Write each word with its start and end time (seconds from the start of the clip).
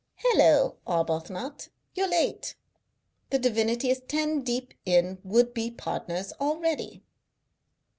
"Hallo, 0.15 0.77
Arbuthnot. 0.87 1.69
You're 1.93 2.09
late. 2.09 2.55
The 3.29 3.37
divinity 3.37 3.91
is 3.91 4.01
ten 4.07 4.41
deep 4.41 4.73
in 4.83 5.19
would 5.23 5.53
be 5.53 5.69
partners 5.69 6.33
already." 6.41 7.03